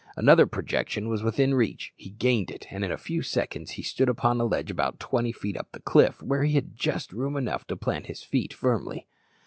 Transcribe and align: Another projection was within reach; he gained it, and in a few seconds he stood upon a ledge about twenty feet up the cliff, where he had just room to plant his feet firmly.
Another 0.17 0.47
projection 0.47 1.09
was 1.09 1.21
within 1.21 1.53
reach; 1.53 1.93
he 1.95 2.09
gained 2.09 2.49
it, 2.49 2.65
and 2.71 2.83
in 2.83 2.91
a 2.91 2.97
few 2.97 3.21
seconds 3.21 3.73
he 3.73 3.83
stood 3.83 4.09
upon 4.09 4.41
a 4.41 4.45
ledge 4.45 4.71
about 4.71 4.99
twenty 4.99 5.31
feet 5.31 5.55
up 5.55 5.71
the 5.73 5.79
cliff, 5.79 6.23
where 6.23 6.41
he 6.43 6.53
had 6.53 6.75
just 6.75 7.13
room 7.13 7.35
to 7.67 7.77
plant 7.77 8.07
his 8.07 8.23
feet 8.23 8.51
firmly. 8.51 9.05